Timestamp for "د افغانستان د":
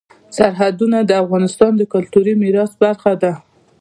1.05-1.81